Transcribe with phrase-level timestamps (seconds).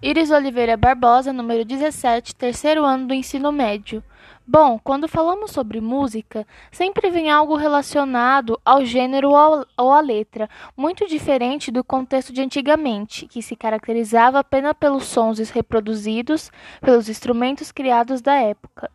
[0.00, 4.00] Iris Oliveira Barbosa, número 17, terceiro ano do ensino médio.
[4.46, 9.30] Bom, quando falamos sobre música, sempre vem algo relacionado ao gênero
[9.76, 15.50] ou à letra, muito diferente do contexto de antigamente, que se caracterizava apenas pelos sons
[15.50, 18.88] reproduzidos pelos instrumentos criados da época.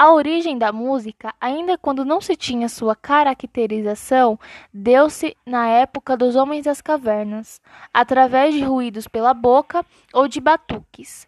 [0.00, 4.38] A origem da música, ainda quando não se tinha sua caracterização,
[4.72, 7.60] deu-se na época dos homens das cavernas,
[7.92, 11.26] através de ruídos pela boca ou de batuques.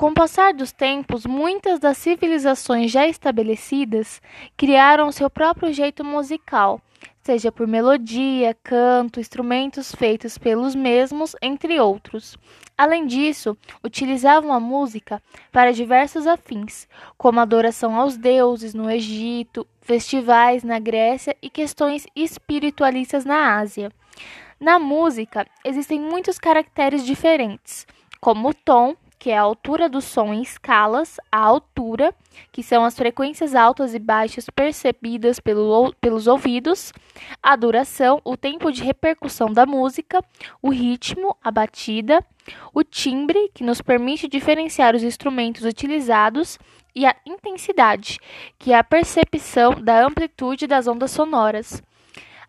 [0.00, 4.22] Com o passar dos tempos, muitas das civilizações já estabelecidas
[4.56, 6.80] criaram seu próprio jeito musical,
[7.22, 12.38] seja por melodia, canto, instrumentos feitos pelos mesmos, entre outros.
[12.78, 13.54] Além disso,
[13.84, 21.36] utilizavam a música para diversos afins, como adoração aos deuses no Egito, festivais na Grécia
[21.42, 23.92] e questões espiritualistas na Ásia.
[24.58, 27.86] Na música, existem muitos caracteres diferentes,
[28.18, 32.14] como o tom, que é a altura do som em escalas, a altura,
[32.50, 36.90] que são as frequências altas e baixas percebidas pelo, pelos ouvidos,
[37.42, 40.24] a duração, o tempo de repercussão da música,
[40.62, 42.24] o ritmo, a batida,
[42.72, 46.58] o timbre, que nos permite diferenciar os instrumentos utilizados,
[46.94, 48.18] e a intensidade,
[48.58, 51.80] que é a percepção da amplitude das ondas sonoras.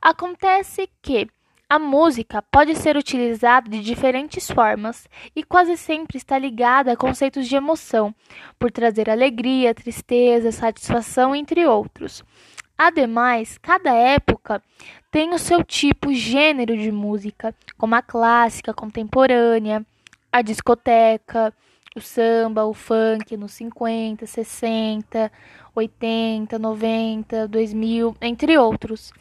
[0.02, 1.28] Acontece que
[1.72, 7.48] a música pode ser utilizada de diferentes formas e quase sempre está ligada a conceitos
[7.48, 8.14] de emoção,
[8.60, 12.26] por trazer alegria, tristeza, satisfação, entre outros.
[12.78, 14.62] Ademais, cada época
[15.10, 19.86] tem o seu tipo, gênero de música, como a clássica, contemporânea,
[20.30, 21.54] a discoteca,
[21.96, 25.32] o samba, o funk nos 50, 60,
[25.74, 29.14] 80, 90, 2000, entre outros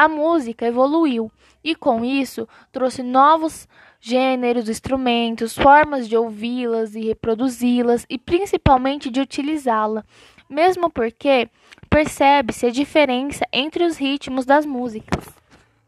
[0.00, 1.30] a música evoluiu
[1.62, 3.68] e, com isso, trouxe novos
[4.00, 10.02] gêneros, instrumentos, formas de ouvi-las e reproduzi-las e principalmente de utilizá-la,
[10.48, 11.50] mesmo porque
[11.90, 15.39] percebe-se a diferença entre os ritmos das músicas.